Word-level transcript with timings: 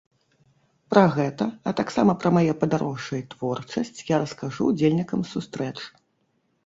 Пра 0.93 1.03
гэта, 1.17 1.45
а 1.71 1.73
таксама 1.81 2.15
пра 2.23 2.29
мае 2.37 2.53
падарожжа 2.63 3.13
і 3.19 3.25
творчасць 3.35 4.03
я 4.09 4.25
раскажу 4.25 4.61
ўдзельнікам 4.75 5.21
сустрэч. 5.35 5.77